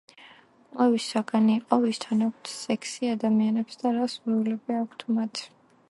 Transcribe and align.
კვლევის 0.69 1.09
საგანი 1.15 1.53
იყო 1.59 1.79
„ვისთან 1.83 2.25
აქვთ 2.29 2.51
სექსი 2.55 3.13
ადამიანებს 3.17 3.81
და 3.85 3.93
რა 3.99 4.09
სურვილები 4.15 4.81
აქვთ 4.81 5.07
მათ“. 5.21 5.47